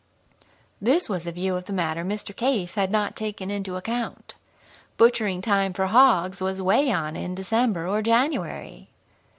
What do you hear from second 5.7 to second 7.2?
for hogs was 'way on